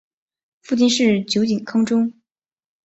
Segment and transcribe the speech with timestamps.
[0.63, 2.11] 父亲是酒井康忠。